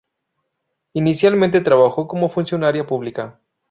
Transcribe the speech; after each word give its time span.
Inicialmente 0.93 1.61
trabajó 1.61 2.07
como 2.07 2.29
funcionaria 2.31 2.87
pública. 2.87 3.39